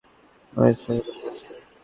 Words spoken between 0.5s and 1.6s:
মায়ের সঙ্গে দেখা হয়েছে।